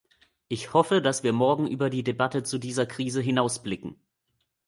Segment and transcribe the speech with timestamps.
[0.47, 4.01] Ich hoffe, dass wir morgen über die Debatte zu dieser Krise hinausblicken.